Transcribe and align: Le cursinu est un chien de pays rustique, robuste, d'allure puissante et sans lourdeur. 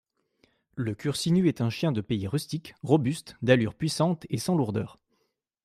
Le 0.73 0.95
cursinu 0.95 1.47
est 1.47 1.61
un 1.61 1.69
chien 1.69 1.91
de 1.91 2.01
pays 2.01 2.27
rustique, 2.27 2.73
robuste, 2.81 3.35
d'allure 3.43 3.75
puissante 3.75 4.25
et 4.31 4.39
sans 4.39 4.55
lourdeur. 4.55 4.97